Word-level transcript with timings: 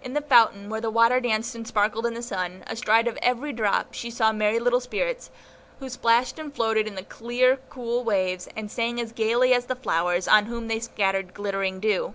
In 0.00 0.14
the 0.14 0.22
fountain, 0.22 0.70
where 0.70 0.80
the 0.80 0.88
water 0.90 1.20
danced 1.20 1.54
and 1.54 1.68
sparkled 1.68 2.06
in 2.06 2.14
the 2.14 2.22
sun, 2.22 2.64
astride 2.66 3.06
of 3.06 3.18
every 3.20 3.52
drop 3.52 3.92
she 3.92 4.10
saw 4.10 4.32
merry 4.32 4.58
little 4.58 4.80
spirits, 4.80 5.30
who 5.80 5.90
plashed 5.90 6.38
and 6.38 6.54
floated 6.54 6.86
in 6.86 6.94
the 6.94 7.02
clear, 7.04 7.58
cool 7.68 8.02
waves, 8.02 8.48
and 8.56 8.70
sang 8.70 8.98
as 8.98 9.12
gayly 9.12 9.52
as 9.52 9.66
the 9.66 9.76
flowers, 9.76 10.26
on 10.26 10.46
whom 10.46 10.68
they 10.68 10.80
scattered 10.80 11.34
glittering 11.34 11.78
dew. 11.78 12.14